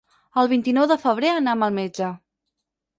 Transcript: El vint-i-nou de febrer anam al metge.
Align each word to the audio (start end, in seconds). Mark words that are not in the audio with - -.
El 0.43 0.49
vint-i-nou 0.53 0.89
de 0.93 0.97
febrer 1.05 1.31
anam 1.43 1.69
al 1.69 1.79
metge. 1.79 2.13